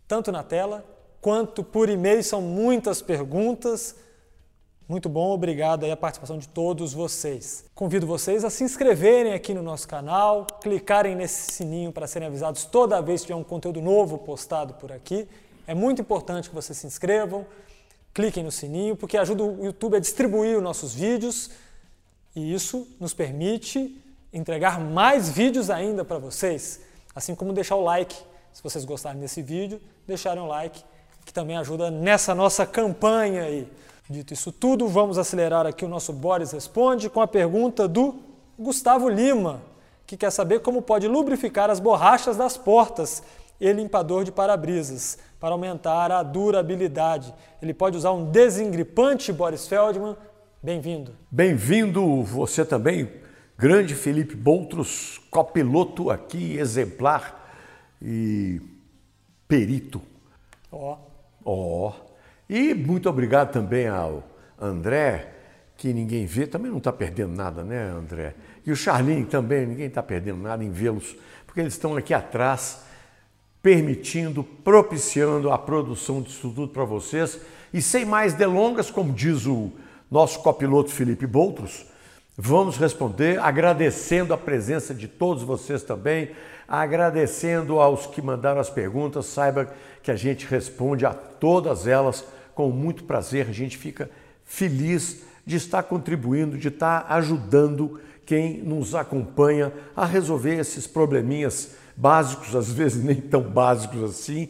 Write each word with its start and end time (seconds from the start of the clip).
tanto 0.07 0.30
na 0.30 0.43
tela 0.43 0.84
quanto 1.23 1.64
por 1.64 1.89
e-mail. 1.89 2.23
São 2.23 2.42
muitas 2.42 3.00
perguntas 3.00 3.97
muito 4.92 5.09
bom, 5.09 5.32
obrigado 5.32 5.84
aí 5.84 5.91
a 5.91 5.96
participação 5.96 6.37
de 6.37 6.46
todos 6.46 6.92
vocês. 6.92 7.64
Convido 7.74 8.06
vocês 8.06 8.45
a 8.45 8.50
se 8.50 8.62
inscreverem 8.62 9.33
aqui 9.33 9.55
no 9.55 9.62
nosso 9.62 9.88
canal, 9.88 10.46
clicarem 10.60 11.16
nesse 11.16 11.50
sininho 11.50 11.91
para 11.91 12.06
serem 12.06 12.28
avisados 12.28 12.66
toda 12.66 13.00
vez 13.00 13.23
que 13.23 13.28
tiver 13.28 13.38
um 13.38 13.42
conteúdo 13.42 13.80
novo 13.80 14.19
postado 14.19 14.74
por 14.74 14.92
aqui. 14.92 15.27
É 15.66 15.74
muito 15.74 16.02
importante 16.02 16.50
que 16.50 16.55
vocês 16.55 16.77
se 16.77 16.86
inscrevam, 16.86 17.47
cliquem 18.12 18.45
no 18.45 18.52
sininho, 18.52 18.95
porque 18.95 19.16
ajuda 19.16 19.42
o 19.42 19.64
YouTube 19.64 19.97
a 19.97 19.98
distribuir 19.98 20.59
os 20.59 20.62
nossos 20.62 20.95
vídeos 20.95 21.50
e 22.36 22.52
isso 22.52 22.86
nos 23.00 23.14
permite 23.14 23.98
entregar 24.30 24.78
mais 24.78 25.30
vídeos 25.30 25.70
ainda 25.70 26.05
para 26.05 26.19
vocês, 26.19 26.83
assim 27.14 27.34
como 27.34 27.55
deixar 27.55 27.77
o 27.77 27.83
like, 27.83 28.14
se 28.52 28.62
vocês 28.62 28.84
gostarem 28.84 29.22
desse 29.22 29.41
vídeo, 29.41 29.80
deixarem 30.06 30.42
um 30.42 30.48
like, 30.48 30.84
que 31.24 31.33
também 31.33 31.56
ajuda 31.56 31.91
nessa 31.91 32.34
nossa 32.34 32.66
campanha 32.66 33.45
aí. 33.45 33.66
Dito 34.12 34.34
isso 34.34 34.52
tudo, 34.52 34.88
vamos 34.88 35.16
acelerar 35.16 35.66
aqui 35.66 35.86
o 35.86 35.88
nosso 35.88 36.12
Boris 36.12 36.52
Responde 36.52 37.08
com 37.08 37.22
a 37.22 37.27
pergunta 37.27 37.88
do 37.88 38.16
Gustavo 38.58 39.08
Lima, 39.08 39.62
que 40.06 40.18
quer 40.18 40.30
saber 40.30 40.60
como 40.60 40.82
pode 40.82 41.08
lubrificar 41.08 41.70
as 41.70 41.80
borrachas 41.80 42.36
das 42.36 42.58
portas 42.58 43.22
e 43.58 43.72
limpador 43.72 44.22
de 44.22 44.30
para-brisas 44.30 45.16
para 45.40 45.52
aumentar 45.55 46.12
a 46.12 46.22
durabilidade. 46.22 47.33
Ele 47.62 47.72
pode 47.72 47.96
usar 47.96 48.12
um 48.12 48.30
desengripante, 48.30 49.33
Boris 49.33 49.66
Feldman? 49.66 50.14
Bem-vindo. 50.62 51.12
Bem-vindo 51.30 52.22
você 52.22 52.66
também, 52.66 53.10
grande 53.56 53.94
Felipe 53.94 54.36
Boutros, 54.36 55.22
copiloto 55.30 56.10
aqui, 56.10 56.58
exemplar 56.58 57.50
e 58.02 58.60
perito. 59.48 60.02
Ó. 60.70 60.98
Ó. 61.42 61.88
Oh. 61.88 62.11
E 62.55 62.75
muito 62.75 63.08
obrigado 63.08 63.50
também 63.50 63.89
ao 63.89 64.22
André, 64.61 65.33
que 65.75 65.91
ninguém 65.91 66.27
vê, 66.27 66.47
também 66.47 66.70
não 66.70 66.77
está 66.77 66.92
perdendo 66.92 67.34
nada, 67.34 67.64
né, 67.64 67.89
André? 67.89 68.34
E 68.67 68.70
o 68.70 68.77
Charlinho 68.77 69.25
também, 69.25 69.64
ninguém 69.64 69.86
está 69.86 70.03
perdendo 70.03 70.42
nada 70.42 70.62
em 70.62 70.70
vê-los, 70.70 71.17
porque 71.47 71.61
eles 71.61 71.73
estão 71.73 71.97
aqui 71.97 72.12
atrás, 72.12 72.83
permitindo, 73.62 74.45
propiciando 74.45 75.50
a 75.50 75.56
produção 75.56 76.20
disso 76.20 76.53
tudo 76.55 76.69
para 76.69 76.84
vocês. 76.84 77.41
E 77.73 77.80
sem 77.80 78.05
mais 78.05 78.34
delongas, 78.34 78.91
como 78.91 79.14
diz 79.14 79.47
o 79.47 79.73
nosso 80.11 80.41
copiloto 80.41 80.91
Felipe 80.91 81.27
Boutros, 81.27 81.86
vamos 82.36 82.77
responder 82.77 83.41
agradecendo 83.41 84.34
a 84.34 84.36
presença 84.36 84.92
de 84.92 85.08
todos 85.08 85.42
vocês 85.42 85.83
também, 85.83 86.33
agradecendo 86.69 87.80
aos 87.80 88.05
que 88.05 88.20
mandaram 88.20 88.61
as 88.61 88.69
perguntas. 88.69 89.25
Saiba 89.25 89.73
que 90.03 90.11
a 90.11 90.17
gente 90.17 90.45
responde 90.45 91.06
a 91.06 91.14
todas 91.14 91.86
elas 91.86 92.27
com 92.55 92.70
muito 92.70 93.05
prazer, 93.05 93.48
a 93.48 93.53
gente 93.53 93.77
fica 93.77 94.11
feliz 94.45 95.22
de 95.45 95.56
estar 95.56 95.83
contribuindo, 95.83 96.56
de 96.56 96.69
estar 96.69 97.06
ajudando 97.08 98.00
quem 98.24 98.63
nos 98.63 98.95
acompanha 98.95 99.73
a 99.96 100.07
resolver 100.07 100.57
esses 100.58 100.86
probleminhas 100.86 101.70
básicos, 101.96 102.55
às 102.55 102.70
vezes 102.73 103.02
nem 103.02 103.20
tão 103.20 103.42
básicos 103.42 104.01
assim, 104.02 104.48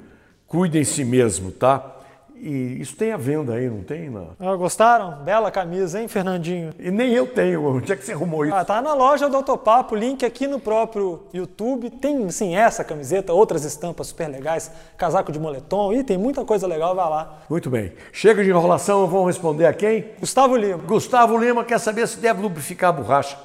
cuide 0.52 0.78
em 0.78 0.84
si 0.84 1.06
mesmo, 1.06 1.50
tá? 1.50 1.96
E 2.36 2.82
isso 2.82 2.94
tem 2.98 3.14
a 3.14 3.18
venda 3.18 3.54
aí, 3.54 3.70
não 3.70 3.84
tem? 3.84 4.10
Não? 4.10 4.32
Ah, 4.38 4.54
gostaram? 4.56 5.24
Bela 5.24 5.50
camisa, 5.50 6.02
hein, 6.02 6.10
Fernandinho? 6.10 6.74
E 6.78 6.92
nem 6.92 7.14
eu 7.14 7.26
tenho. 7.26 7.64
Onde 7.78 7.94
é 7.94 7.96
que 7.96 8.04
você 8.04 8.12
arrumou 8.12 8.46
isso? 8.46 8.54
Ah, 8.54 8.66
tá 8.66 8.82
na 8.82 8.94
loja 8.94 9.30
do 9.30 9.38
Autopapo, 9.38 9.96
link 9.96 10.26
aqui 10.26 10.48
no 10.48 10.60
próprio 10.60 11.22
YouTube. 11.34 11.90
Tem, 11.90 12.30
sim, 12.32 12.54
essa 12.54 12.84
camiseta, 12.84 13.32
outras 13.32 13.64
estampas 13.64 14.08
super 14.08 14.28
legais, 14.28 14.70
casaco 14.98 15.32
de 15.32 15.40
moletom, 15.40 15.94
e 15.94 16.04
tem 16.04 16.18
muita 16.18 16.44
coisa 16.44 16.68
legal, 16.68 16.94
vai 16.96 17.10
lá. 17.10 17.38
Muito 17.50 17.70
bem. 17.70 17.94
Chega 18.12 18.44
de 18.44 18.50
enrolação, 18.50 19.08
vamos 19.08 19.28
responder 19.28 19.68
a 19.68 19.74
quem? 19.74 20.08
Gustavo 20.20 20.58
Lima. 20.58 20.80
Gustavo 20.80 21.38
Lima 21.38 21.64
quer 21.64 21.80
saber 21.80 22.08
se 22.08 22.18
deve 22.18 22.42
lubrificar 22.42 22.90
a 22.90 22.94
borracha. 22.94 23.38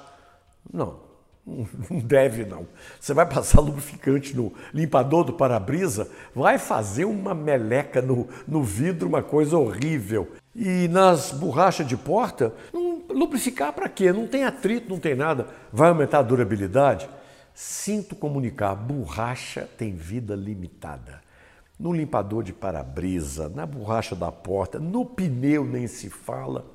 Não. 0.73 1.06
Não 1.89 2.01
deve, 2.01 2.45
não. 2.45 2.67
Você 3.01 3.15
vai 3.15 3.25
passar 3.25 3.61
lubrificante 3.61 4.37
no 4.37 4.53
limpador 4.75 5.25
do 5.25 5.33
para-brisa, 5.33 6.11
vai 6.35 6.59
fazer 6.59 7.05
uma 7.05 7.35
meleca 7.35 8.03
no, 8.03 8.29
no 8.47 8.63
vidro, 8.63 9.09
uma 9.09 9.23
coisa 9.23 9.57
horrível. 9.57 10.33
E 10.55 10.89
nas 10.89 11.31
borrachas 11.31 11.87
de 11.87 11.97
porta, 11.97 12.53
lubrificar 13.09 13.73
para 13.73 13.89
quê? 13.89 14.13
Não 14.13 14.27
tem 14.27 14.45
atrito, 14.45 14.89
não 14.89 14.99
tem 14.99 15.15
nada. 15.15 15.47
Vai 15.73 15.91
aumentar 15.91 16.19
a 16.19 16.23
durabilidade? 16.23 17.09
Sinto 17.55 18.17
comunicar, 18.17 18.75
borracha 18.75 19.69
tem 19.79 19.95
vida 19.95 20.35
limitada. 20.35 21.23
No 21.79 21.93
limpador 21.93 22.43
de 22.43 22.53
para-brisa, 22.53 23.51
na 23.51 23.67
borracha 23.67 24.17
da 24.17 24.33
porta, 24.33 24.79
no 24.79 25.05
pneu 25.05 25.65
nem 25.65 25.87
se 25.87 26.09
fala. 26.11 26.67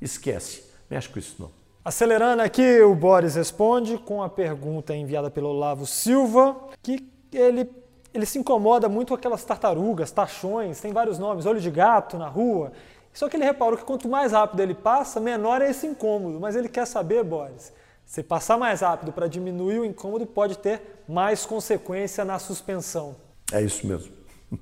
Esquece, 0.00 0.64
mexe 0.90 1.08
com 1.08 1.18
isso 1.18 1.36
não. 1.40 1.65
Acelerando 1.86 2.42
aqui, 2.42 2.80
o 2.80 2.96
Boris 2.96 3.36
responde 3.36 3.96
com 3.96 4.20
a 4.20 4.28
pergunta 4.28 4.92
enviada 4.92 5.30
pelo 5.30 5.50
Olavo 5.50 5.86
Silva, 5.86 6.56
que 6.82 7.08
ele, 7.32 7.70
ele 8.12 8.26
se 8.26 8.40
incomoda 8.40 8.88
muito 8.88 9.10
com 9.10 9.14
aquelas 9.14 9.44
tartarugas, 9.44 10.10
tachões, 10.10 10.80
tem 10.80 10.92
vários 10.92 11.16
nomes, 11.16 11.46
olho 11.46 11.60
de 11.60 11.70
gato 11.70 12.18
na 12.18 12.26
rua. 12.26 12.72
Só 13.14 13.28
que 13.28 13.36
ele 13.36 13.44
reparou 13.44 13.78
que 13.78 13.84
quanto 13.84 14.08
mais 14.08 14.32
rápido 14.32 14.58
ele 14.58 14.74
passa, 14.74 15.20
menor 15.20 15.62
é 15.62 15.70
esse 15.70 15.86
incômodo. 15.86 16.40
Mas 16.40 16.56
ele 16.56 16.68
quer 16.68 16.88
saber, 16.88 17.22
Boris, 17.22 17.72
se 18.04 18.20
passar 18.20 18.58
mais 18.58 18.80
rápido 18.80 19.12
para 19.12 19.28
diminuir 19.28 19.78
o 19.78 19.84
incômodo, 19.84 20.26
pode 20.26 20.58
ter 20.58 21.04
mais 21.08 21.46
consequência 21.46 22.24
na 22.24 22.40
suspensão. 22.40 23.14
É 23.52 23.62
isso 23.62 23.86
mesmo. 23.86 24.12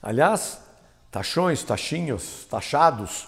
Aliás, 0.00 0.60
tachões, 1.10 1.64
tachinhos, 1.64 2.46
taxados, 2.48 3.26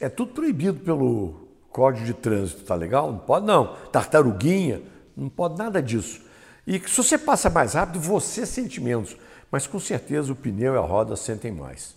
é 0.00 0.08
tudo 0.08 0.32
proibido 0.32 0.80
pelo 0.80 1.46
Código 1.70 2.04
de 2.06 2.14
trânsito, 2.14 2.64
tá 2.64 2.74
legal? 2.74 3.12
Não 3.12 3.18
pode 3.18 3.46
não. 3.46 3.74
Tartaruguinha, 3.92 4.82
não 5.16 5.28
pode 5.28 5.58
nada 5.58 5.82
disso. 5.82 6.20
E 6.66 6.78
se 6.80 6.96
você 6.96 7.16
passa 7.16 7.48
mais 7.48 7.74
rápido, 7.74 8.00
você 8.00 8.44
sente 8.44 8.80
menos. 8.80 9.16
Mas 9.50 9.66
com 9.66 9.78
certeza 9.78 10.32
o 10.32 10.36
pneu 10.36 10.74
e 10.74 10.76
a 10.76 10.80
roda 10.80 11.16
sentem 11.16 11.50
mais. 11.50 11.96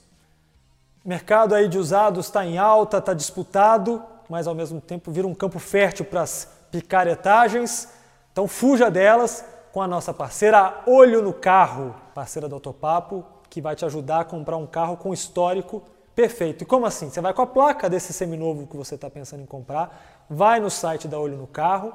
Mercado 1.04 1.56
aí 1.56 1.68
de 1.68 1.78
usados 1.78 2.28
está 2.28 2.46
em 2.46 2.58
alta, 2.58 3.00
está 3.00 3.14
disputado, 3.14 4.04
mas 4.30 4.48
ao 4.48 4.56
mesmo 4.56 4.80
tempo 4.80 5.12
vira 5.12 5.28
um 5.28 5.34
campo 5.34 5.60
fértil 5.60 6.06
para 6.06 6.22
as 6.22 6.48
picaretagens. 6.72 7.90
Então 8.32 8.48
fuja 8.48 8.90
delas 8.90 9.44
com 9.72 9.82
a 9.82 9.88
nossa 9.88 10.14
parceira 10.14 10.84
Olho 10.86 11.22
no 11.22 11.34
Carro, 11.34 11.96
parceira 12.14 12.48
do 12.48 12.56
Autopapo, 12.56 13.26
que 13.50 13.60
vai 13.60 13.76
te 13.76 13.84
ajudar 13.84 14.22
a 14.22 14.26
comprar 14.26 14.58
um 14.58 14.68
carro 14.68 14.96
com 14.96 15.14
histórico 15.14 15.84
Perfeito. 16.16 16.64
E 16.64 16.66
como 16.66 16.86
assim? 16.86 17.10
Você 17.10 17.22
vai 17.22 17.34
com 17.34 17.42
a 17.42 17.48
placa 17.48 17.90
desse 17.90 18.12
seminovo 18.12 18.68
que 18.68 18.76
você 18.76 18.96
está 18.96 19.10
pensando 19.10 19.42
em 19.42 19.46
comprar, 19.46 20.26
vai 20.30 20.60
no 20.60 20.70
site 20.70 21.08
da 21.08 21.20
Olho 21.20 21.38
no 21.38 21.48
Carro, 21.48 21.94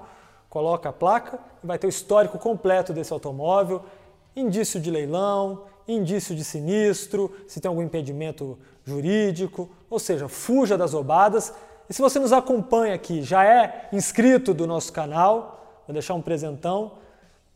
coloca 0.49 0.89
a 0.89 0.93
placa 0.93 1.39
vai 1.63 1.79
ter 1.79 1.87
o 1.87 1.91
histórico 1.91 2.39
completo 2.39 2.93
desse 2.93 3.13
automóvel, 3.13 3.85
indício 4.35 4.81
de 4.81 4.91
leilão, 4.91 5.65
indício 5.87 6.35
de 6.35 6.45
sinistro, 6.45 7.35
se 7.47 7.61
tem 7.61 7.69
algum 7.69 7.83
impedimento 7.83 8.59
jurídico, 8.85 9.69
ou 9.91 9.99
seja, 9.99 10.29
fuja 10.29 10.79
das 10.79 10.93
roubadas. 10.93 11.53
E 11.89 11.95
se 11.95 12.01
você 12.01 12.19
nos 12.19 12.33
acompanha 12.33 12.95
aqui, 12.95 13.23
já 13.23 13.45
é 13.45 13.89
inscrito 13.93 14.55
do 14.55 14.67
nosso 14.67 14.93
canal, 14.93 15.83
vou 15.87 15.93
deixar 15.93 16.15
um 16.15 16.23
presentão, 16.23 16.93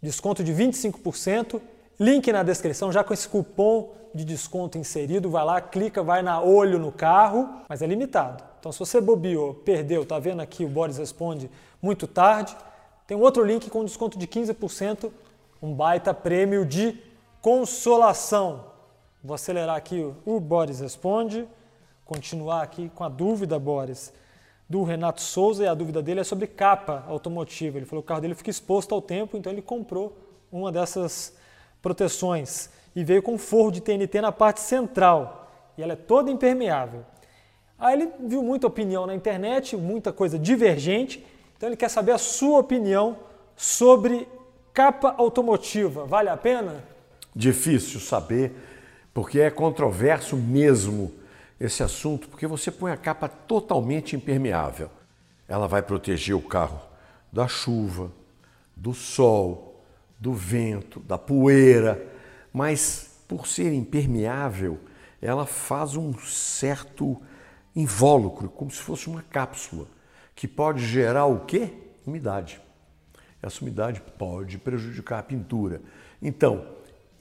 desconto 0.03 0.43
de 0.43 0.53
25%, 0.53 1.61
link 1.99 2.31
na 2.33 2.43
descrição, 2.43 2.93
já 2.93 3.05
com 3.05 3.15
esse 3.15 3.29
cupom 3.29 3.93
de 4.15 4.25
desconto 4.25 4.77
inserido, 4.77 5.31
vai 5.31 5.45
lá, 5.45 5.61
clica, 5.61 6.03
vai 6.03 6.23
na 6.23 6.41
olho 6.41 6.79
no 6.79 6.91
carro, 6.91 7.49
mas 7.69 7.83
é 7.83 7.87
limitado. 7.87 8.43
Então, 8.59 8.73
se 8.73 8.79
você 8.79 9.01
bobeou, 9.01 9.55
perdeu, 9.55 10.05
tá 10.05 10.19
vendo 10.19 10.41
aqui 10.41 10.65
o 10.65 10.69
Boris 10.69 10.99
responde 10.99 11.51
muito 11.81 12.07
tarde, 12.07 12.57
tem 13.07 13.17
outro 13.17 13.45
link 13.45 13.71
com 13.71 13.85
desconto 13.85 14.19
de 14.19 14.27
15%, 14.27 15.11
um 15.63 15.75
baita 15.75 16.13
prêmio 16.13 16.65
de 16.65 16.99
consolação. 17.41 18.67
Vou 19.23 19.35
acelerar 19.35 19.77
aqui 19.77 20.13
o 20.25 20.41
Boris 20.41 20.81
responde. 20.81 21.47
continuar 22.05 22.63
aqui 22.63 22.91
com 22.95 23.05
a 23.05 23.09
dúvida, 23.09 23.57
Boris, 23.57 24.13
do 24.69 24.83
Renato 24.83 25.21
Souza, 25.21 25.63
e 25.63 25.67
a 25.69 25.75
dúvida 25.75 26.03
dele 26.03 26.21
é 26.21 26.25
sobre 26.25 26.47
capa 26.49 27.05
automotiva. 27.07 27.79
Ele 27.79 27.87
falou 27.87 28.03
que 28.03 28.07
o 28.07 28.09
carro 28.09 28.21
dele 28.21 28.35
fica 28.35 28.51
exposto 28.51 28.95
ao 28.95 29.01
tempo, 29.01 29.37
então 29.37 29.53
ele 29.53 29.63
comprou 29.63 30.17
uma 30.51 30.73
dessas 30.73 31.37
proteções 31.81 32.69
e 32.95 33.05
veio 33.05 33.23
com 33.23 33.39
forro 33.39 33.71
de 33.71 33.81
TNT 33.81 34.21
na 34.21 34.33
parte 34.33 34.61
central, 34.61 35.51
e 35.77 35.83
ela 35.83 35.93
é 35.93 35.97
toda 35.97 36.31
impermeável. 36.31 37.05
Aí 37.79 37.95
ele 37.95 38.11
viu 38.21 38.43
muita 38.43 38.67
opinião 38.67 39.07
na 39.07 39.15
internet, 39.15 39.77
muita 39.77 40.13
coisa 40.13 40.39
divergente, 40.39 41.25
então 41.57 41.69
ele 41.69 41.77
quer 41.77 41.89
saber 41.89 42.13
a 42.13 42.19
sua 42.19 42.59
opinião 42.59 43.17
sobre 43.57 44.29
capa 44.73 45.15
automotiva. 45.17 46.05
Vale 46.05 46.29
a 46.29 46.37
pena? 46.37 46.85
Difícil 47.35 48.01
saber, 48.01 48.53
porque 49.15 49.41
é 49.41 49.51
controverso 49.51 50.37
mesmo 50.37 51.13
esse 51.59 51.83
assunto, 51.83 52.29
porque 52.29 52.47
você 52.47 52.71
põe 52.71 52.93
a 52.93 52.97
capa 52.97 53.29
totalmente 53.29 54.17
impermeável. 54.17 54.91
Ela 55.47 55.67
vai 55.67 55.83
proteger 55.83 56.35
o 56.35 56.41
carro 56.41 56.81
da 57.33 57.47
chuva, 57.47 58.11
do 58.75 58.95
sol, 58.95 59.83
do 60.19 60.33
vento, 60.33 61.01
da 61.01 61.19
poeira, 61.19 62.01
mas 62.53 63.11
por 63.29 63.47
ser 63.47 63.73
impermeável, 63.73 64.79
ela 65.23 65.47
faz 65.47 65.97
um 65.97 66.13
certo 66.19 67.21
invólucro, 67.75 68.49
como 68.49 68.71
se 68.71 68.79
fosse 68.79 69.09
uma 69.09 69.23
cápsula, 69.23 69.87
que 70.35 70.49
pode 70.49 70.85
gerar 70.85 71.27
o 71.27 71.41
quê? 71.41 71.73
Umidade. 72.07 72.61
Essa 73.43 73.63
umidade 73.63 74.03
pode 74.19 74.59
prejudicar 74.59 75.21
a 75.21 75.23
pintura. 75.23 75.81
Então, 76.21 76.67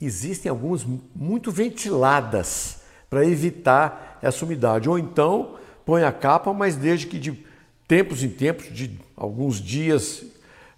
existem 0.00 0.50
algumas 0.50 0.84
muito 1.14 1.50
ventiladas 1.50 2.82
para 3.08 3.24
evitar 3.24 4.18
essa 4.22 4.44
umidade. 4.44 4.88
Ou 4.88 4.98
então 4.98 5.56
põe 5.84 6.04
a 6.04 6.12
capa, 6.12 6.52
mas 6.52 6.76
desde 6.76 7.06
que 7.06 7.18
de 7.18 7.44
tempos 7.86 8.22
em 8.22 8.28
tempos, 8.28 8.72
de 8.72 8.98
alguns 9.16 9.60
dias, 9.60 10.24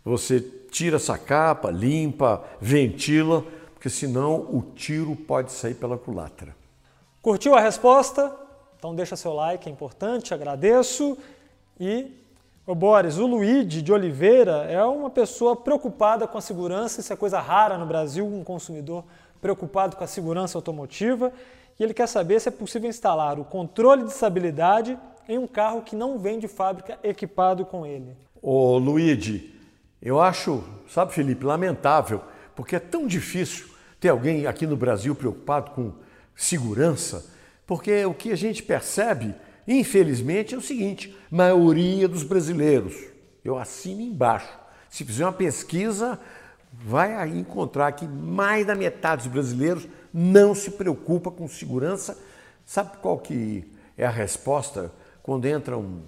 você 0.04 0.40
tira 0.40 0.96
essa 0.96 1.18
capa, 1.18 1.70
limpa, 1.70 2.42
ventila, 2.60 3.44
porque 3.82 3.90
senão 3.90 4.36
o 4.36 4.62
tiro 4.76 5.16
pode 5.16 5.50
sair 5.50 5.74
pela 5.74 5.98
culatra. 5.98 6.54
Curtiu 7.20 7.56
a 7.56 7.60
resposta? 7.60 8.32
Então 8.78 8.94
deixa 8.94 9.16
seu 9.16 9.32
like, 9.32 9.68
é 9.68 9.72
importante, 9.72 10.32
agradeço. 10.32 11.18
E, 11.80 12.06
ô 12.64 12.76
Boris, 12.76 13.18
o 13.18 13.26
Luigi 13.26 13.82
de 13.82 13.92
Oliveira 13.92 14.68
é 14.70 14.84
uma 14.84 15.10
pessoa 15.10 15.56
preocupada 15.56 16.28
com 16.28 16.38
a 16.38 16.40
segurança, 16.40 17.00
isso 17.00 17.12
é 17.12 17.16
coisa 17.16 17.40
rara 17.40 17.76
no 17.76 17.84
Brasil, 17.84 18.24
um 18.24 18.44
consumidor 18.44 19.02
preocupado 19.40 19.96
com 19.96 20.04
a 20.04 20.06
segurança 20.06 20.56
automotiva 20.56 21.32
e 21.76 21.82
ele 21.82 21.92
quer 21.92 22.06
saber 22.06 22.38
se 22.38 22.48
é 22.48 22.52
possível 22.52 22.88
instalar 22.88 23.36
o 23.40 23.44
controle 23.44 24.04
de 24.04 24.12
estabilidade 24.12 24.96
em 25.28 25.38
um 25.38 25.46
carro 25.48 25.82
que 25.82 25.96
não 25.96 26.20
vem 26.20 26.38
de 26.38 26.46
fábrica 26.46 27.00
equipado 27.02 27.66
com 27.66 27.84
ele. 27.84 28.16
Ô 28.40 28.78
Luigi, 28.78 29.60
eu 30.00 30.20
acho, 30.20 30.62
sabe 30.88 31.12
Felipe, 31.12 31.44
lamentável, 31.44 32.22
porque 32.54 32.76
é 32.76 32.80
tão 32.80 33.08
difícil 33.08 33.71
ter 34.02 34.08
alguém 34.08 34.48
aqui 34.48 34.66
no 34.66 34.76
Brasil 34.76 35.14
preocupado 35.14 35.70
com 35.70 35.92
segurança, 36.34 37.24
porque 37.64 38.04
o 38.04 38.12
que 38.12 38.32
a 38.32 38.36
gente 38.36 38.60
percebe, 38.60 39.32
infelizmente, 39.66 40.56
é 40.56 40.58
o 40.58 40.60
seguinte: 40.60 41.16
maioria 41.30 42.08
dos 42.08 42.24
brasileiros, 42.24 42.96
eu 43.44 43.56
assino 43.56 44.00
embaixo. 44.00 44.58
Se 44.90 45.04
fizer 45.04 45.24
uma 45.24 45.32
pesquisa, 45.32 46.18
vai 46.72 47.28
encontrar 47.28 47.92
que 47.92 48.04
mais 48.04 48.66
da 48.66 48.74
metade 48.74 49.22
dos 49.22 49.32
brasileiros 49.32 49.86
não 50.12 50.52
se 50.52 50.72
preocupa 50.72 51.30
com 51.30 51.46
segurança. 51.46 52.18
Sabe 52.66 52.96
qual 52.96 53.20
que 53.20 53.64
é 53.96 54.04
a 54.04 54.10
resposta 54.10 54.90
quando 55.22 55.46
entra 55.46 55.78
um 55.78 56.02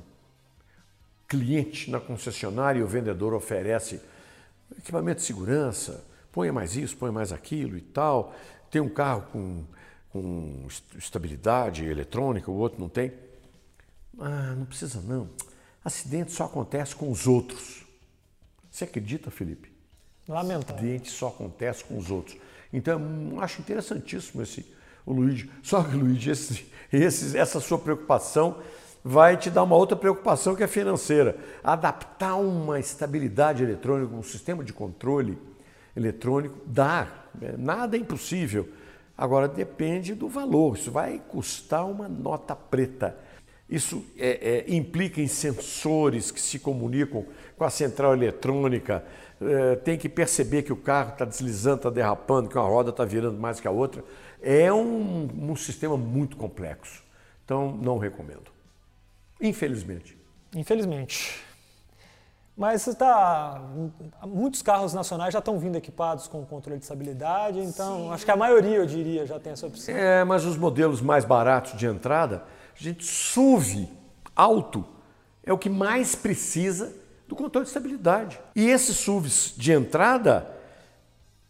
cliente 1.28 1.92
na 1.92 2.00
concessionária 2.00 2.80
e 2.80 2.82
o 2.82 2.88
vendedor 2.88 3.34
oferece 3.34 4.00
equipamento 4.76 5.20
de 5.20 5.26
segurança, 5.26 6.04
põe 6.34 6.50
mais 6.50 6.76
isso, 6.76 6.96
põe 6.96 7.12
mais 7.12 7.32
aquilo 7.32 7.78
e 7.78 7.80
tal, 7.80 8.34
tem 8.68 8.82
um 8.82 8.88
carro 8.88 9.22
com, 9.30 9.64
com 10.10 10.66
estabilidade 10.98 11.84
eletrônica, 11.84 12.50
o 12.50 12.56
outro 12.56 12.80
não 12.80 12.88
tem. 12.88 13.12
Ah, 14.18 14.54
não 14.56 14.66
precisa 14.66 15.00
não. 15.00 15.30
Acidente 15.84 16.32
só 16.32 16.44
acontece 16.44 16.96
com 16.96 17.08
os 17.08 17.28
outros. 17.28 17.84
Você 18.68 18.82
acredita, 18.82 19.30
Felipe? 19.30 19.72
Lamentável. 20.26 20.74
Acidente 20.74 21.10
só 21.10 21.28
acontece 21.28 21.84
com 21.84 21.96
os 21.96 22.10
outros. 22.10 22.36
Então, 22.72 23.00
acho 23.40 23.60
interessantíssimo 23.60 24.42
esse 24.42 24.74
o 25.06 25.12
Luigi. 25.12 25.48
Só 25.62 25.82
que, 25.84 25.94
Luigi, 25.94 26.30
esse, 26.30 26.66
esse, 26.92 27.36
essa 27.38 27.60
sua 27.60 27.78
preocupação 27.78 28.58
vai 29.04 29.36
te 29.36 29.50
dar 29.50 29.62
uma 29.62 29.76
outra 29.76 29.96
preocupação 29.96 30.56
que 30.56 30.64
é 30.64 30.66
financeira. 30.66 31.36
Adaptar 31.62 32.36
uma 32.36 32.80
estabilidade 32.80 33.62
eletrônica, 33.62 34.14
um 34.14 34.22
sistema 34.22 34.64
de 34.64 34.72
controle 34.72 35.38
eletrônico, 35.96 36.60
dá. 36.66 37.08
Né? 37.34 37.54
Nada 37.56 37.96
é 37.96 38.00
impossível. 38.00 38.68
Agora, 39.16 39.46
depende 39.46 40.14
do 40.14 40.28
valor. 40.28 40.76
Isso 40.76 40.90
vai 40.90 41.20
custar 41.28 41.88
uma 41.88 42.08
nota 42.08 42.54
preta. 42.56 43.16
Isso 43.68 44.04
é, 44.18 44.64
é, 44.68 44.74
implica 44.74 45.20
em 45.20 45.26
sensores 45.26 46.30
que 46.30 46.40
se 46.40 46.58
comunicam 46.58 47.24
com 47.56 47.64
a 47.64 47.70
central 47.70 48.12
eletrônica, 48.12 49.04
é, 49.40 49.76
tem 49.76 49.96
que 49.96 50.08
perceber 50.08 50.62
que 50.62 50.72
o 50.72 50.76
carro 50.76 51.12
está 51.12 51.24
deslizando, 51.24 51.76
está 51.76 51.90
derrapando, 51.90 52.48
que 52.48 52.56
uma 52.56 52.68
roda 52.68 52.90
está 52.90 53.04
virando 53.04 53.38
mais 53.38 53.60
que 53.60 53.66
a 53.66 53.70
outra. 53.70 54.04
É 54.42 54.72
um, 54.72 55.50
um 55.50 55.56
sistema 55.56 55.96
muito 55.96 56.36
complexo. 56.36 57.02
Então, 57.44 57.76
não 57.76 57.98
recomendo. 57.98 58.52
Infelizmente. 59.40 60.16
Infelizmente. 60.54 61.42
Mas 62.56 62.86
está, 62.86 63.60
muitos 64.24 64.62
carros 64.62 64.94
nacionais 64.94 65.32
já 65.32 65.40
estão 65.40 65.58
vindo 65.58 65.76
equipados 65.76 66.28
com 66.28 66.46
controle 66.46 66.78
de 66.78 66.84
estabilidade, 66.84 67.58
então 67.58 68.04
Sim. 68.04 68.12
acho 68.12 68.24
que 68.24 68.30
a 68.30 68.36
maioria, 68.36 68.76
eu 68.76 68.86
diria, 68.86 69.26
já 69.26 69.40
tem 69.40 69.52
essa 69.52 69.66
opção. 69.66 69.94
É, 69.94 70.22
mas 70.22 70.44
os 70.44 70.56
modelos 70.56 71.00
mais 71.00 71.24
baratos 71.24 71.76
de 71.76 71.84
entrada, 71.84 72.44
a 72.78 72.82
gente 72.82 73.04
SUV 73.04 73.88
alto 74.36 74.84
é 75.42 75.52
o 75.52 75.58
que 75.58 75.68
mais 75.68 76.14
precisa 76.14 76.94
do 77.26 77.34
controle 77.34 77.64
de 77.64 77.70
estabilidade. 77.70 78.40
E 78.54 78.68
esses 78.68 78.98
SUVs 78.98 79.54
de 79.56 79.72
entrada, 79.72 80.48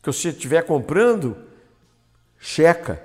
que 0.02 0.10
você 0.10 0.30
estiver 0.30 0.62
comprando, 0.62 1.36
checa. 2.38 3.02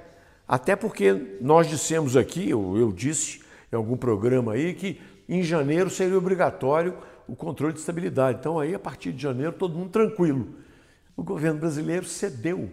Até 0.48 0.75
porque 0.75 1.38
nós 1.41 1.68
dissemos 1.68 2.15
aqui, 2.15 2.53
ou 2.53 2.77
eu 2.77 2.94
disse 2.94 3.41
em 3.72 3.75
algum 3.75 3.98
programa 3.98 4.53
aí, 4.53 4.74
que 4.74 5.01
em 5.27 5.44
janeiro 5.44 5.89
seria 5.89 6.18
obrigatório 6.18 6.98
o 7.29 7.36
controle 7.36 7.74
de 7.74 7.79
estabilidade. 7.79 8.39
Então 8.39 8.59
aí, 8.59 8.74
a 8.74 8.79
partir 8.79 9.12
de 9.12 9.21
janeiro, 9.21 9.53
todo 9.53 9.77
mundo 9.77 9.91
tranquilo. 9.91 10.55
O 11.15 11.24
governo 11.24 11.59
brasileiro 11.59 12.05
cedeu 12.05 12.71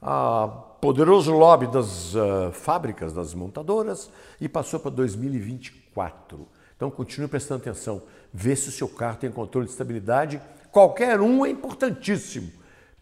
a 0.00 0.46
poderoso 0.80 1.32
lobby 1.32 1.66
das 1.66 2.14
uh, 2.14 2.52
fábricas, 2.52 3.12
das 3.12 3.34
montadoras, 3.34 4.10
e 4.40 4.48
passou 4.48 4.78
para 4.78 4.90
2024. 4.90 6.46
Então 6.76 6.90
continue 6.90 7.26
prestando 7.26 7.62
atenção, 7.62 8.02
vê 8.32 8.54
se 8.54 8.68
o 8.68 8.72
seu 8.72 8.88
carro 8.88 9.16
tem 9.16 9.30
controle 9.30 9.66
de 9.66 9.72
estabilidade. 9.72 10.40
Qualquer 10.70 11.20
um 11.20 11.44
é 11.44 11.50
importantíssimo, 11.50 12.52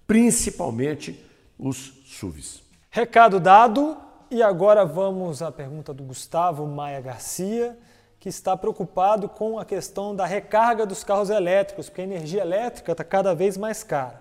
principalmente 0.07 1.21
os 1.59 1.93
SUVs. 2.07 2.63
Recado 2.91 3.41
dado, 3.41 3.97
e 4.31 4.43
agora 4.43 4.85
vamos 4.85 5.43
à 5.43 5.51
pergunta 5.51 5.93
do 5.93 6.05
Gustavo 6.05 6.67
Maia 6.67 7.01
Garcia, 7.01 7.77
que 8.25 8.31
está 8.31 8.57
preocupado 8.57 9.29
com 9.29 9.59
a 9.59 9.67
questão 9.67 10.17
da 10.17 10.25
recarga 10.25 10.87
dos 10.87 11.05
carros 11.05 11.29
elétricos, 11.29 11.91
porque 11.91 12.01
a 12.01 12.05
energia 12.05 12.41
elétrica 12.41 12.93
está 12.93 13.05
cada 13.05 13.35
vez 13.35 13.59
mais 13.59 13.85
cara. 13.85 14.19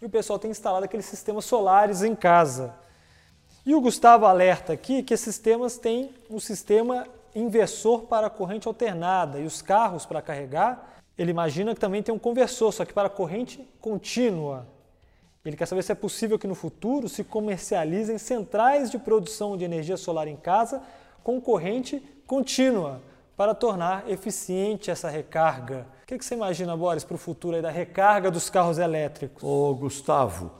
E 0.00 0.06
o 0.06 0.08
pessoal 0.08 0.38
tem 0.38 0.50
instalado 0.50 0.86
aqueles 0.86 1.04
sistemas 1.04 1.44
solares 1.44 2.02
em 2.02 2.14
casa. 2.14 2.74
E 3.66 3.74
o 3.74 3.80
Gustavo 3.82 4.24
alerta 4.24 4.72
aqui 4.72 5.02
que 5.02 5.12
esses 5.12 5.34
sistemas 5.34 5.76
têm 5.76 6.14
um 6.30 6.40
sistema 6.40 7.06
inversor 7.34 8.04
para 8.04 8.30
corrente 8.30 8.66
alternada 8.66 9.38
e 9.38 9.44
os 9.44 9.60
carros 9.60 10.06
para 10.06 10.22
carregar, 10.22 11.02
ele 11.18 11.30
imagina 11.30 11.74
que 11.74 11.80
também 11.80 12.02
tem 12.02 12.14
um 12.14 12.18
conversor, 12.18 12.72
só 12.72 12.86
que 12.86 12.94
para 12.94 13.10
corrente 13.10 13.60
contínua. 13.82 14.66
Ele 15.44 15.58
quer 15.58 15.66
saber 15.66 15.82
se 15.82 15.92
é 15.92 15.94
possível 15.94 16.38
que 16.38 16.46
no 16.46 16.54
futuro 16.54 17.06
se 17.06 17.22
comercializem 17.22 18.16
centrais 18.16 18.90
de 18.90 18.98
produção 18.98 19.58
de 19.58 19.64
energia 19.66 19.98
solar 19.98 20.26
em 20.26 20.36
casa 20.36 20.82
com 21.22 21.38
corrente 21.38 22.02
contínua 22.26 23.11
para 23.42 23.56
tornar 23.56 24.08
eficiente 24.08 24.88
essa 24.88 25.10
recarga. 25.10 25.84
O 26.04 26.06
que, 26.06 26.16
você 26.16 26.36
imagina, 26.36 26.76
Boris, 26.76 27.02
para 27.02 27.16
o 27.16 27.18
futuro 27.18 27.60
da 27.60 27.72
recarga 27.72 28.30
dos 28.30 28.48
carros 28.48 28.78
elétricos? 28.78 29.42
Ô, 29.42 29.74
Gustavo, 29.74 30.52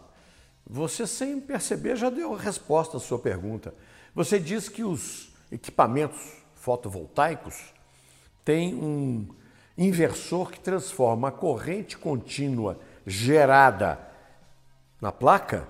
você 0.69 1.07
sem 1.07 1.41
perceber 1.41 1.95
já 1.95 2.11
deu 2.11 2.35
a 2.35 2.37
resposta 2.37 2.97
à 2.97 3.01
sua 3.01 3.21
pergunta. 3.21 3.73
Você 4.17 4.37
diz 4.41 4.69
que 4.69 4.83
os 4.83 5.33
equipamentos 5.53 6.19
fotovoltaicos 6.57 7.73
tem 8.45 8.75
um 8.75 9.29
inversor 9.79 10.51
que 10.51 10.59
transforma 10.59 11.29
a 11.29 11.31
corrente 11.31 11.97
contínua 11.97 12.81
gerada 13.07 13.97
na 15.01 15.13
placa, 15.13 15.69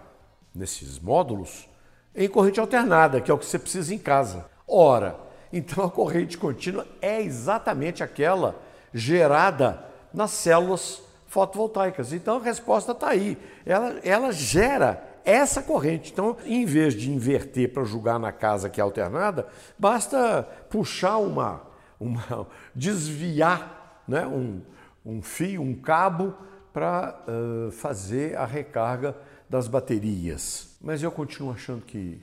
nesses 0.54 0.99
módulos, 0.99 1.69
em 2.14 2.26
corrente 2.26 2.59
alternada, 2.59 3.21
que 3.21 3.31
é 3.31 3.35
o 3.35 3.38
que 3.38 3.45
você 3.45 3.59
precisa 3.59 3.95
em 3.95 3.99
casa. 3.99 4.47
Ora, 4.66 5.22
Então 5.52 5.85
a 5.85 5.90
corrente 5.90 6.38
contínua 6.38 6.87
é 7.00 7.21
exatamente 7.21 8.02
aquela 8.02 8.61
gerada 8.92 9.85
nas 10.12 10.30
células 10.30 11.02
fotovoltaicas. 11.26 12.12
Então 12.12 12.37
a 12.37 12.42
resposta 12.42 12.92
está 12.92 13.09
aí. 13.09 13.38
Ela, 13.64 13.99
ela 14.02 14.32
gera 14.32 15.12
essa 15.25 15.62
corrente. 15.62 16.12
Então, 16.12 16.37
em 16.44 16.64
vez 16.64 16.94
de 16.94 17.11
inverter 17.11 17.73
para 17.73 17.85
jogar 17.85 18.18
na 18.18 18.32
casa 18.32 18.68
que 18.68 18.80
é 18.80 18.85
alternada, 18.85 19.47
basta 19.78 20.42
puxar 20.68 21.18
uma, 21.18 21.62
uma 21.99 22.47
desviar 22.75 24.02
né, 24.06 24.26
um, 24.26 24.61
um 25.04 25.23
fio, 25.23 25.62
um 25.62 25.75
cabo 25.75 26.35
para 26.73 27.23
uh, 27.28 27.71
fazer 27.71 28.37
a 28.37 28.44
recarga 28.44 29.14
das 29.49 29.68
baterias. 29.68 30.76
Mas 30.80 31.02
eu 31.02 31.11
continuo 31.11 31.52
achando 31.52 31.82
que, 31.82 32.21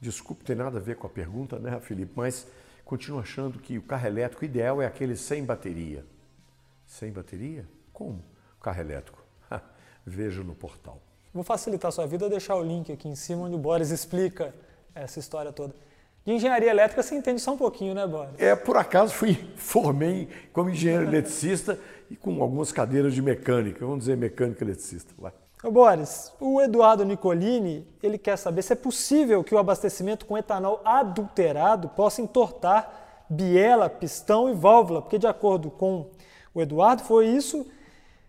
desculpe, 0.00 0.44
tem 0.44 0.54
nada 0.54 0.78
a 0.78 0.80
ver 0.80 0.96
com 0.96 1.06
a 1.06 1.10
pergunta, 1.10 1.58
né, 1.58 1.80
Felipe? 1.80 2.12
Mas 2.14 2.46
continuo 2.86 3.18
achando 3.18 3.58
que 3.58 3.76
o 3.76 3.82
carro 3.82 4.06
elétrico 4.06 4.44
ideal 4.44 4.80
é 4.80 4.86
aquele 4.86 5.16
sem 5.16 5.44
bateria. 5.44 6.04
Sem 6.86 7.12
bateria? 7.12 7.66
Como? 7.92 8.24
Carro 8.62 8.80
elétrico. 8.80 9.22
Veja 10.06 10.42
no 10.44 10.54
portal. 10.54 11.02
Vou 11.34 11.42
facilitar 11.42 11.88
a 11.88 11.92
sua 11.92 12.06
vida, 12.06 12.30
deixar 12.30 12.54
o 12.54 12.62
link 12.62 12.90
aqui 12.92 13.08
em 13.08 13.16
cima 13.16 13.42
onde 13.42 13.56
o 13.56 13.58
Boris 13.58 13.90
explica 13.90 14.54
essa 14.94 15.18
história 15.18 15.52
toda. 15.52 15.74
De 16.24 16.32
engenharia 16.32 16.70
elétrica 16.70 17.02
você 17.02 17.16
entende 17.16 17.40
só 17.40 17.54
um 17.54 17.56
pouquinho, 17.56 17.92
né, 17.92 18.06
Boris? 18.06 18.38
É, 18.38 18.54
por 18.54 18.76
acaso 18.76 19.12
fui 19.12 19.34
formei 19.56 20.28
como 20.52 20.70
engenheiro 20.70 21.04
eletricista 21.04 21.78
e 22.08 22.14
com 22.14 22.40
algumas 22.40 22.70
cadeiras 22.70 23.14
de 23.14 23.20
mecânica, 23.20 23.84
vamos 23.84 24.00
dizer 24.00 24.16
mecânica 24.16 24.62
eletricista. 24.62 25.12
Vai. 25.18 25.32
Ô 25.64 25.70
Boris, 25.70 26.32
o 26.38 26.60
Eduardo 26.60 27.04
Nicolini, 27.04 27.86
ele 28.02 28.18
quer 28.18 28.36
saber 28.36 28.62
se 28.62 28.74
é 28.74 28.76
possível 28.76 29.42
que 29.42 29.54
o 29.54 29.58
abastecimento 29.58 30.26
com 30.26 30.36
etanol 30.36 30.82
adulterado 30.84 31.88
possa 31.88 32.20
entortar 32.20 33.24
biela, 33.28 33.88
pistão 33.88 34.50
e 34.50 34.54
válvula, 34.54 35.00
porque 35.00 35.18
de 35.18 35.26
acordo 35.26 35.70
com 35.70 36.10
o 36.54 36.60
Eduardo 36.60 37.02
foi 37.02 37.26
isso 37.26 37.66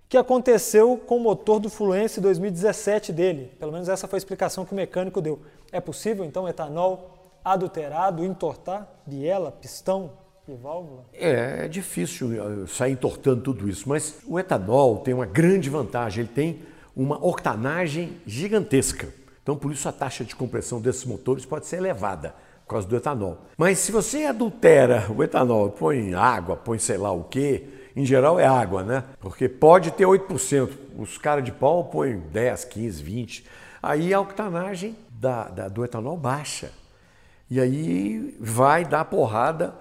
que 0.08 0.18
aconteceu 0.18 0.98
com 0.98 1.18
o 1.18 1.20
motor 1.20 1.60
do 1.60 1.70
Fluence 1.70 2.22
2017 2.22 3.12
dele. 3.12 3.52
Pelo 3.60 3.74
menos 3.74 3.90
essa 3.90 4.08
foi 4.08 4.16
a 4.18 4.20
explicação 4.20 4.64
que 4.66 4.72
o 4.72 4.76
mecânico 4.76 5.22
deu. 5.22 5.40
É 5.70 5.82
possível, 5.82 6.24
então, 6.24 6.48
etanol 6.48 7.12
adulterado 7.44 8.24
entortar 8.24 8.88
biela, 9.06 9.52
pistão 9.52 10.12
e 10.48 10.54
válvula? 10.56 11.04
É, 11.14 11.66
é 11.66 11.68
difícil 11.68 12.64
eh, 12.64 12.68
sair 12.68 12.94
entortando 12.94 13.42
tudo 13.42 13.68
isso, 13.68 13.88
mas 13.88 14.16
o 14.26 14.40
etanol 14.40 15.00
tem 15.00 15.14
uma 15.14 15.26
grande 15.26 15.70
vantagem, 15.70 16.24
ele 16.24 16.34
tem 16.34 16.62
uma 16.98 17.24
octanagem 17.24 18.20
gigantesca. 18.26 19.14
Então, 19.44 19.56
por 19.56 19.72
isso 19.72 19.88
a 19.88 19.92
taxa 19.92 20.26
de 20.26 20.36
compressão 20.36 20.82
desses 20.82 21.06
motores 21.06 21.46
pode 21.46 21.68
ser 21.68 21.78
elevada 21.78 22.34
por 22.66 22.72
causa 22.72 22.88
do 22.88 22.98
etanol. 22.98 23.46
Mas 23.56 23.78
se 23.78 23.92
você 23.92 24.26
adultera 24.26 25.06
o 25.16 25.24
etanol, 25.24 25.70
põe 25.70 26.16
água, 26.16 26.58
põe 26.58 26.80
sei 26.80 26.98
lá 26.98 27.12
o 27.12 27.24
quê, 27.24 27.66
em 27.96 28.04
geral 28.04 28.40
é 28.40 28.48
água, 28.48 28.84
né? 28.84 29.04
Porque 29.20 29.48
pode 29.48 29.92
ter 29.92 30.06
8%. 30.06 30.70
Os 30.98 31.20
caras 31.20 31.46
de 31.46 31.52
pau 31.52 31.86
põem 31.86 32.20
10, 32.20 32.66
15, 32.66 33.04
20. 33.04 33.46
Aí 33.82 34.12
a 34.12 34.20
octanagem 34.20 34.98
da, 35.12 35.44
da, 35.50 35.68
do 35.68 35.86
etanol 35.86 36.18
baixa. 36.18 36.72
E 37.50 37.62
aí 37.62 38.36
vai 38.40 38.84
dar 38.84 39.06
porrada 39.06 39.74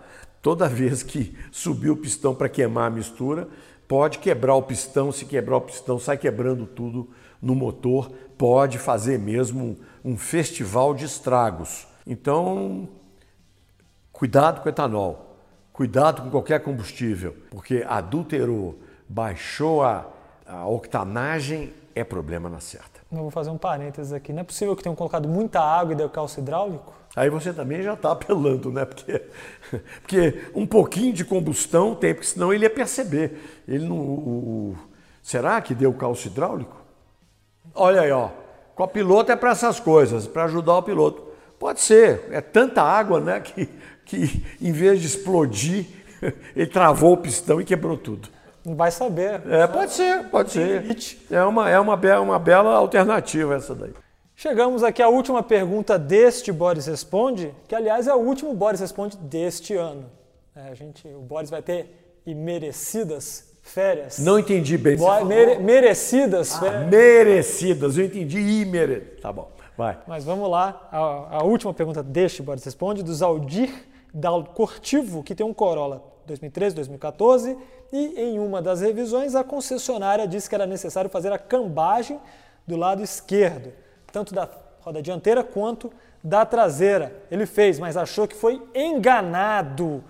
toda 0.43 0.69
vez 0.69 1.03
que 1.03 1.35
subir 1.51 1.91
o 1.91 1.97
pistão 1.97 2.35
para 2.35 2.49
queimar 2.49 2.89
a 2.89 2.95
mistura. 2.95 3.49
Pode 3.89 4.19
quebrar 4.19 4.55
o 4.57 4.63
pistão, 4.63 5.13
se 5.13 5.25
quebrar 5.25 5.59
o 5.59 5.61
pistão, 5.61 5.99
sai 5.99 6.19
quebrando 6.19 6.67
tudo 6.67 7.09
no 7.41 7.55
motor. 7.55 8.11
Pode 8.37 8.79
fazer 8.79 9.19
mesmo 9.19 9.79
um 10.05 10.17
festival 10.17 10.95
de 10.95 11.05
estragos. 11.05 11.87
Então, 12.07 12.89
cuidado 14.13 14.61
com 14.61 14.67
o 14.67 14.71
etanol. 14.71 15.37
Cuidado 15.73 16.23
com 16.23 16.31
qualquer 16.31 16.61
combustível, 16.61 17.37
porque 17.51 17.85
adulterou, 17.87 18.79
baixou 19.07 19.83
a, 19.83 20.07
a 20.47 20.67
octanagem, 20.67 21.75
é 21.95 22.03
problema 22.03 22.49
na 22.49 22.61
certa. 22.61 22.96
Vou 23.23 23.31
fazer 23.31 23.51
um 23.51 23.59
parênteses 23.59 24.13
aqui. 24.13 24.33
Não 24.33 24.41
é 24.41 24.45
possível 24.45 24.75
que 24.77 24.83
tenham 24.83 24.95
colocado 24.95 25.29
muita 25.29 25.61
água 25.61 25.93
e 25.93 25.97
deu 25.97 26.09
calço 26.09 26.41
hidráulico? 26.41 26.95
Aí 27.15 27.31
você 27.31 27.53
também 27.53 27.83
já 27.83 27.95
está 27.95 28.13
apelando, 28.13 28.71
né? 28.71 28.85
Porque, 28.85 29.23
porque 30.03 30.43
um 30.55 30.67
pouquinho 30.67 31.13
de 31.13 31.25
combustão 31.25 31.95
tem, 31.95 32.15
porque 32.15 32.29
senão 32.29 32.53
ele 32.53 32.65
ia 32.65 32.71
perceber. 32.71 33.63
Ele 33.67 33.87
não, 33.87 33.97
o, 33.97 34.29
o, 34.73 34.77
será 35.23 35.61
que 35.61 35.75
deu 35.75 35.93
calço 35.95 36.29
hidráulico? 36.29 36.77
Olha 37.75 38.03
aí, 38.03 38.11
ó. 38.11 38.31
Copiloto 38.75 39.33
é 39.33 39.37
para 39.37 39.51
essas 39.51 39.81
coisas, 39.81 40.27
para 40.27 40.45
ajudar 40.45 40.77
o 40.77 40.83
piloto. 40.83 41.27
Pode 41.59 41.81
ser, 41.81 42.29
é 42.31 42.43
tanta 42.43 42.83
água, 42.83 43.19
né, 43.19 43.41
que 43.41 43.67
que 44.07 44.43
em 44.61 44.73
vez 44.73 45.01
de 45.01 45.07
explodir, 45.09 45.87
ele 46.55 46.69
travou 46.69 47.13
o 47.13 47.17
pistão 47.19 47.61
e 47.61 47.65
quebrou 47.65 47.99
tudo. 47.99 48.29
Não 48.67 48.75
vai 48.75 48.91
saber. 48.91 49.41
É, 49.49 49.65
pode 49.65 49.93
ser, 49.93 50.25
pode 50.25 50.51
ser. 50.51 50.85
É 51.31 51.41
uma, 51.45 51.71
é 51.71 51.79
uma, 51.79 51.97
bela, 51.97 52.21
uma 52.21 52.37
bela 52.37 52.75
alternativa 52.75 53.55
essa 53.55 53.77
daí. 53.77 53.93
Chegamos 54.35 54.83
aqui 54.83 55.01
à 55.01 55.09
última 55.09 55.41
pergunta 55.41 55.97
deste 55.97 56.51
Boris 56.51 56.89
Responde, 56.89 57.55
que 57.69 57.77
aliás 57.77 58.09
é 58.09 58.13
o 58.13 58.19
último 58.19 58.53
Boris 58.53 58.81
Responde 58.81 59.17
deste 59.19 59.75
ano. 59.75 60.11
É, 60.57 60.69
a 60.69 60.75
gente, 60.75 61.07
o 61.07 61.21
Boris 61.21 61.49
vai 61.49 61.63
ter 61.63 62.21
imerecidas 62.27 63.53
férias. 63.63 64.19
Não 64.19 64.37
entendi 64.37 64.77
bem. 64.77 64.97
Bo 64.97 65.25
mere 65.25 65.61
merecidas 65.61 66.57
ah, 66.57 66.59
férias. 66.59 66.91
Merecidas, 66.91 67.97
eu 67.97 68.05
entendi 68.05 68.41
imerecidas. 68.41 69.21
Tá 69.21 69.33
bom, 69.33 69.49
vai. 69.79 69.97
Mas 70.09 70.25
vamos 70.25 70.51
lá, 70.51 70.89
a, 70.91 71.39
a 71.39 71.45
última 71.45 71.73
pergunta 71.73 72.03
deste 72.03 72.43
Boris 72.43 72.65
Responde, 72.65 73.05
do 73.05 73.15
Zaldir 73.15 73.73
da 74.13 74.31
Cortivo, 74.43 75.23
que 75.23 75.37
tem 75.37 75.47
um 75.47 75.55
Corolla 75.55 76.16
2013, 76.27 76.75
2014, 76.75 77.57
e 77.93 78.21
em 78.21 78.39
uma 78.39 78.61
das 78.61 78.81
revisões 78.81 79.35
a 79.35 79.45
concessionária 79.45 80.27
disse 80.27 80.49
que 80.49 80.55
era 80.55 80.67
necessário 80.67 81.09
fazer 81.09 81.33
a 81.33 81.39
cambagem 81.39 82.21
do 82.67 82.77
lado 82.77 83.03
esquerdo, 83.03 83.73
tanto 84.13 84.35
da 84.35 84.49
roda 84.81 85.01
dianteira 85.01 85.43
quanto 85.45 85.93
da 86.23 86.45
traseira. 86.45 87.15
Ele 87.31 87.47
fez, 87.47 87.79
mas 87.79 87.97
achou 87.97 88.27
que 88.27 88.35
foi 88.35 88.61
enganado. 88.75 90.03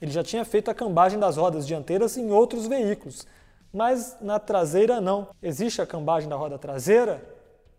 Ele 0.00 0.10
já 0.10 0.22
tinha 0.22 0.44
feito 0.44 0.70
a 0.70 0.74
cambagem 0.74 1.18
das 1.18 1.36
rodas 1.36 1.66
dianteiras 1.66 2.16
em 2.16 2.30
outros 2.30 2.66
veículos, 2.66 3.26
mas 3.72 4.16
na 4.20 4.38
traseira 4.38 5.00
não. 5.00 5.28
Existe 5.42 5.80
a 5.80 5.86
cambagem 5.86 6.28
da 6.28 6.36
roda 6.36 6.58
traseira 6.58 7.22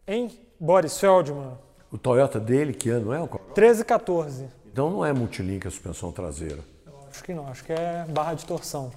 em 0.07 0.29
Boris 0.59 0.97
Feldman. 0.99 1.57
O 1.91 1.97
Toyota 1.97 2.39
dele, 2.39 2.73
que 2.73 2.89
ano 2.89 3.11
é? 3.11 3.19
O 3.19 3.27
13 3.27 3.83
14. 3.83 4.45
Então 4.71 4.89
não 4.89 5.05
é 5.05 5.11
multilink 5.11 5.67
a 5.67 5.71
suspensão 5.71 6.11
traseira. 6.11 6.59
Acho 7.11 7.23
que 7.25 7.33
não, 7.33 7.47
acho 7.49 7.63
que 7.65 7.73
é 7.73 8.05
barra 8.07 8.33
de 8.33 8.45
torção. 8.45 8.89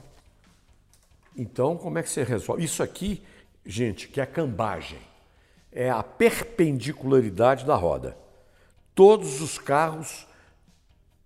Então, 1.37 1.77
como 1.77 1.99
é 1.99 2.03
que 2.03 2.09
você 2.09 2.23
resolve? 2.23 2.63
Isso 2.63 2.81
aqui, 2.81 3.21
gente, 3.67 4.07
que 4.07 4.21
é 4.21 4.27
cambagem. 4.27 5.01
É 5.73 5.91
a 5.91 6.01
perpendicularidade 6.01 7.65
da 7.65 7.75
roda. 7.75 8.17
Todos 8.95 9.41
os 9.41 9.59
carros 9.59 10.29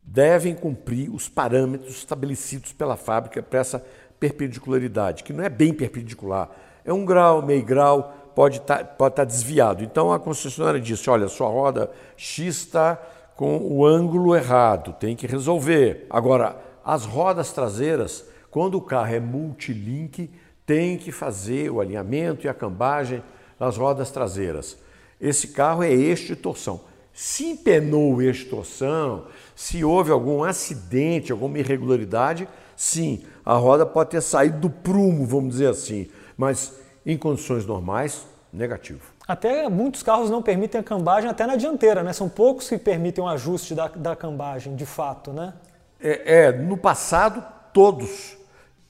devem 0.02 0.54
cumprir 0.54 1.11
os 1.11 1.28
parâmetros 1.28 1.97
estabelecidos 1.97 2.73
pela 2.73 2.97
fábrica 2.97 3.42
para 3.42 3.59
essa 3.59 3.85
perpendicularidade, 4.18 5.23
que 5.23 5.35
não 5.35 5.45
é 5.45 5.50
bem 5.50 5.75
perpendicular. 5.75 6.49
É 6.87 6.92
um 6.92 7.04
grau, 7.04 7.42
meio 7.42 7.62
grau, 7.62 8.30
pode 8.35 8.57
estar 8.57 8.78
tá, 8.78 8.85
pode 8.85 9.14
tá 9.14 9.25
desviado. 9.25 9.85
Então 9.85 10.11
a 10.11 10.18
concessionária 10.18 10.80
disse: 10.80 11.11
olha, 11.11 11.28
sua 11.28 11.49
roda 11.49 11.90
X 12.16 12.57
está 12.57 12.99
com 13.37 13.59
o 13.59 13.85
ângulo 13.85 14.35
errado, 14.35 14.95
tem 14.95 15.14
que 15.14 15.26
resolver. 15.26 16.07
Agora, 16.09 16.67
as 16.88 17.04
rodas 17.04 17.52
traseiras, 17.52 18.25
quando 18.50 18.76
o 18.76 18.80
carro 18.80 19.14
é 19.14 19.21
multilink, 19.21 20.30
tem 20.64 20.97
que 20.97 21.12
fazer 21.12 21.71
o 21.71 21.83
alinhamento 21.83 22.47
e 22.47 22.49
a 22.49 22.54
cambagem 22.54 23.23
das 23.61 23.76
rodas 23.76 24.11
traseiras. 24.11 24.75
Esse 25.21 25.49
carro 25.49 25.83
é 25.83 25.92
eixo 25.92 26.28
de 26.28 26.37
torção. 26.37 26.80
Se 27.12 27.45
empenou 27.45 28.14
o 28.14 28.23
eixo 28.23 28.45
de 28.45 28.50
torção, 28.50 29.26
se 29.54 29.85
houve 29.85 30.11
algum 30.11 30.42
acidente, 30.42 31.30
alguma 31.30 31.59
irregularidade, 31.59 32.49
sim, 32.75 33.23
a 33.45 33.52
roda 33.52 33.85
pode 33.85 34.09
ter 34.09 34.23
saído 34.23 34.59
do 34.59 34.71
prumo, 34.71 35.26
vamos 35.26 35.50
dizer 35.50 35.68
assim, 35.68 36.09
mas 36.38 36.73
em 37.04 37.18
condições 37.18 37.66
normais, 37.66 38.26
negativo. 38.50 39.02
Até 39.26 39.68
muitos 39.68 40.02
carros 40.02 40.30
não 40.30 40.40
permitem 40.40 40.80
a 40.80 40.85
cambagem 40.85 41.28
até 41.28 41.47
na 41.47 41.57
dianteira, 41.57 42.02
né? 42.02 42.14
São 42.14 42.30
poucos 42.30 42.66
que 42.66 42.78
permitem 42.78 43.23
um 43.23 43.28
ajuste 43.28 43.75
da, 43.75 43.88
da 43.88 44.16
cambagem, 44.16 44.75
de 44.75 44.87
fato, 44.87 45.35
né? 45.35 45.52
É, 46.00 46.44
é, 46.44 46.52
no 46.52 46.76
passado 46.76 47.44
todos 47.72 48.36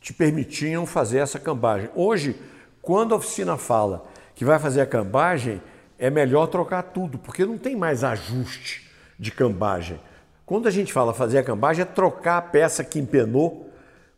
te 0.01 0.13
permitiam 0.13 0.87
fazer 0.87 1.19
essa 1.19 1.39
cambagem. 1.39 1.91
Hoje, 1.95 2.37
quando 2.81 3.15
a 3.15 3.19
oficina 3.19 3.57
fala 3.57 4.07
que 4.35 4.45
vai 4.45 4.59
fazer 4.59 4.81
a 4.81 4.87
cambagem, 4.87 5.61
é 5.99 6.11
melhor 6.11 6.47
trocar 6.47 6.83
tudo, 6.83 7.19
porque 7.19 7.45
não 7.45 7.59
tem 7.59 7.75
mais 7.75 8.05
ajuste 8.05 8.89
de 9.19 9.31
cambagem. 9.31 10.01
Quando 10.47 10.69
a 10.69 10.71
gente 10.71 10.93
fala 10.93 11.13
fazer 11.13 11.39
a 11.39 11.43
cambagem, 11.43 11.83
é 11.83 11.85
trocar 11.85 12.39
a 12.39 12.43
peça 12.43 12.85
que 12.85 12.99
empenou 12.99 13.69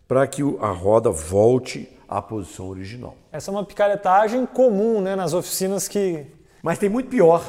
para 0.06 0.26
que 0.26 0.42
a 0.60 0.68
roda 0.68 1.10
volte 1.10 1.88
à 2.08 2.20
posição 2.20 2.68
original. 2.68 3.16
Essa 3.32 3.50
é 3.50 3.52
uma 3.52 3.64
picaretagem 3.64 4.44
comum 4.44 5.00
né, 5.00 5.16
nas 5.16 5.32
oficinas 5.32 5.88
que. 5.88 6.26
Mas 6.62 6.78
tem 6.78 6.88
muito 6.88 7.08
pior. 7.08 7.42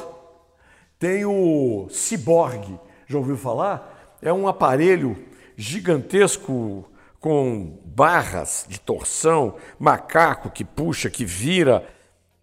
Tem 0.98 1.24
o 1.24 1.88
Cyborg, 1.90 2.78
já 3.06 3.18
ouviu 3.18 3.36
falar? 3.36 4.16
É 4.22 4.32
um 4.32 4.46
aparelho 4.46 5.16
gigantesco 5.56 6.88
com 7.20 7.78
barras 7.84 8.66
de 8.68 8.80
torção, 8.80 9.54
macaco 9.78 10.50
que 10.50 10.64
puxa, 10.64 11.08
que 11.08 11.24
vira. 11.24 11.86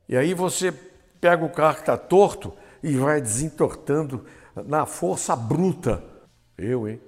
E 0.08 0.16
aí 0.16 0.34
você 0.34 0.74
pega 1.20 1.44
o 1.44 1.50
carro 1.50 1.76
que 1.76 1.82
está 1.82 1.98
torto 1.98 2.54
e 2.82 2.96
vai 2.96 3.20
desentortando 3.22 4.26
na 4.66 4.86
força 4.86 5.36
bruta. 5.36 6.04
Eu, 6.58 6.88
hein? 6.88 7.02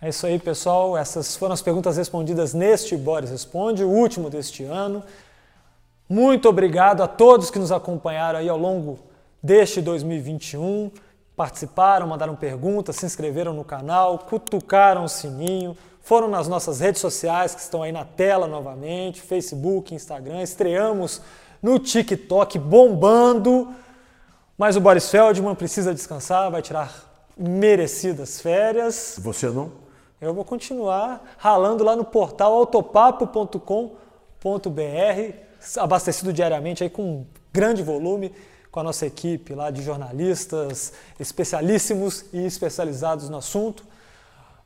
É 0.00 0.08
isso 0.08 0.26
aí, 0.26 0.38
pessoal. 0.38 0.96
Essas 0.96 1.36
foram 1.36 1.52
as 1.52 1.62
perguntas 1.62 1.96
respondidas 1.96 2.54
neste 2.54 2.96
Boris 2.96 3.30
Responde, 3.30 3.82
o 3.82 3.88
último 3.88 4.30
deste 4.30 4.64
ano. 4.64 5.02
Muito 6.08 6.48
obrigado 6.48 7.02
a 7.02 7.08
todos 7.08 7.50
que 7.50 7.58
nos 7.58 7.70
acompanharam 7.70 8.38
aí 8.38 8.48
ao 8.48 8.56
longo 8.56 8.98
deste 9.42 9.82
2021. 9.82 10.90
Participaram, 11.38 12.08
mandaram 12.08 12.34
perguntas, 12.34 12.96
se 12.96 13.06
inscreveram 13.06 13.52
no 13.52 13.62
canal, 13.62 14.18
cutucaram 14.18 15.04
o 15.04 15.08
sininho, 15.08 15.78
foram 16.02 16.26
nas 16.26 16.48
nossas 16.48 16.80
redes 16.80 17.00
sociais 17.00 17.54
que 17.54 17.60
estão 17.60 17.80
aí 17.80 17.92
na 17.92 18.04
tela 18.04 18.48
novamente, 18.48 19.22
Facebook, 19.22 19.94
Instagram. 19.94 20.42
Estreamos 20.42 21.22
no 21.62 21.78
TikTok 21.78 22.58
bombando. 22.58 23.72
Mas 24.58 24.74
o 24.74 24.80
Boris 24.80 25.08
Feldman 25.08 25.54
precisa 25.54 25.94
descansar, 25.94 26.50
vai 26.50 26.60
tirar 26.60 26.92
merecidas 27.36 28.40
férias. 28.40 29.14
Você 29.22 29.48
não? 29.48 29.70
Eu 30.20 30.34
vou 30.34 30.44
continuar 30.44 31.22
ralando 31.38 31.84
lá 31.84 31.94
no 31.94 32.04
portal 32.04 32.52
autopapo.com.br, 32.52 33.92
abastecido 35.76 36.32
diariamente 36.32 36.82
aí 36.82 36.90
com 36.90 37.24
grande 37.52 37.80
volume 37.80 38.34
com 38.78 38.82
a 38.82 38.84
nossa 38.84 39.06
equipe 39.06 39.56
lá 39.56 39.72
de 39.72 39.82
jornalistas 39.82 40.92
especialíssimos 41.18 42.26
e 42.32 42.46
especializados 42.46 43.28
no 43.28 43.38
assunto. 43.38 43.82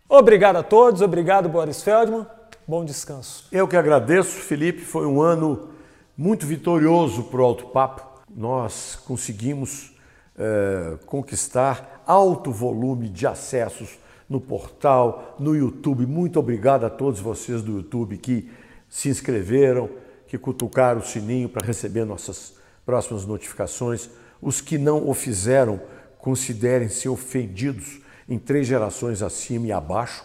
Obrigado 0.06 0.56
a 0.56 0.62
todos, 0.62 1.00
obrigado 1.00 1.48
Boris 1.48 1.82
Feldman, 1.82 2.26
bom 2.68 2.84
descanso. 2.84 3.46
Eu 3.50 3.66
que 3.66 3.74
agradeço, 3.74 4.32
Felipe, 4.32 4.82
foi 4.82 5.06
um 5.06 5.22
ano 5.22 5.70
muito 6.14 6.46
vitorioso 6.46 7.22
para 7.24 7.40
o 7.40 7.44
Alto 7.44 7.68
Papo 7.68 8.06
nós 8.36 8.98
conseguimos 9.06 9.94
é, 10.36 10.98
conquistar 11.06 12.02
alto 12.06 12.50
volume 12.52 13.08
de 13.08 13.26
acessos 13.26 13.98
no 14.28 14.42
portal, 14.42 15.36
no 15.38 15.56
YouTube. 15.56 16.04
Muito 16.04 16.38
obrigado 16.38 16.84
a 16.84 16.90
todos 16.90 17.18
vocês 17.18 17.62
do 17.62 17.78
YouTube 17.78 18.18
que 18.18 18.50
se 18.90 19.08
inscreveram, 19.08 19.88
que 20.26 20.36
cutucaram 20.36 21.00
o 21.00 21.04
sininho 21.04 21.48
para 21.48 21.66
receber 21.66 22.04
nossas 22.04 22.60
próximas 22.84 23.24
notificações. 23.24 24.08
Os 24.40 24.60
que 24.60 24.78
não 24.78 25.08
o 25.08 25.14
fizeram, 25.14 25.80
considerem-se 26.18 27.08
ofendidos 27.08 28.00
em 28.28 28.38
três 28.38 28.66
gerações 28.66 29.22
acima 29.22 29.66
e 29.66 29.72
abaixo. 29.72 30.24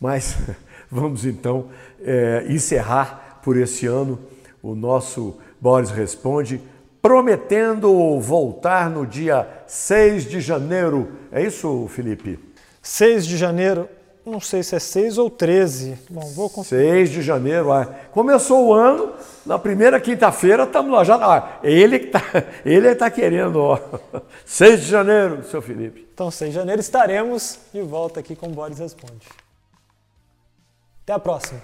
Mas 0.00 0.36
vamos 0.90 1.24
então 1.24 1.68
é, 2.00 2.46
encerrar 2.48 3.40
por 3.42 3.56
esse 3.56 3.86
ano 3.86 4.18
o 4.62 4.74
nosso 4.74 5.38
Boris 5.60 5.90
Responde 5.90 6.60
prometendo 7.00 8.20
voltar 8.20 8.90
no 8.90 9.06
dia 9.06 9.48
6 9.66 10.24
de 10.24 10.40
janeiro. 10.40 11.12
É 11.30 11.42
isso, 11.42 11.86
Felipe? 11.88 12.38
6 12.82 13.26
de 13.26 13.36
janeiro, 13.36 13.88
não 14.28 14.40
sei 14.40 14.62
se 14.62 14.76
é 14.76 14.78
6 14.78 15.18
ou 15.18 15.30
13. 15.30 15.98
Bom, 16.10 16.32
vou 16.32 16.50
conferir. 16.50 17.06
6 17.06 17.10
de 17.10 17.22
janeiro, 17.22 17.72
ah, 17.72 17.84
começou 18.10 18.68
o 18.68 18.74
ano, 18.74 19.12
na 19.44 19.58
primeira 19.58 20.00
quinta-feira 20.00 20.64
estamos 20.64 20.92
lá 20.92 21.04
já. 21.04 21.16
Ah, 21.16 21.58
ele 21.62 21.96
está 21.96 22.22
ele 22.64 22.94
tá 22.94 23.10
querendo, 23.10 23.56
ó. 23.56 23.80
6 24.44 24.80
de 24.82 24.86
janeiro, 24.86 25.44
seu 25.44 25.62
Felipe. 25.62 26.06
Então, 26.12 26.30
6 26.30 26.50
de 26.50 26.56
janeiro 26.56 26.80
estaremos 26.80 27.58
de 27.72 27.82
volta 27.82 28.20
aqui 28.20 28.36
com 28.36 28.46
o 28.46 28.50
Boris 28.50 28.78
Responde. 28.78 29.26
Até 31.02 31.14
a 31.14 31.18
próxima. 31.18 31.60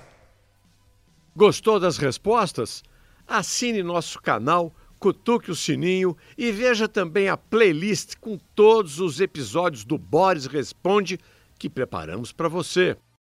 Gostou 1.37 1.79
das 1.79 1.99
respostas? 1.99 2.83
Assine 3.27 3.83
nosso 3.83 4.21
canal 4.21 4.73
cutuque 5.05 5.51
o 5.51 5.55
sininho 5.55 6.17
e 6.39 6.51
veja 6.51 6.89
também 6.89 7.29
a 7.29 7.37
playlist 7.37 8.15
com 8.19 8.39
todos 8.55 9.01
os 9.01 9.21
episódios 9.21 9.85
do 9.85 9.99
Boris 9.99 10.47
Responde 10.47 11.21
que 11.65 11.71
preparamos 11.71 12.31
para 12.31 12.47
você. 12.47 12.95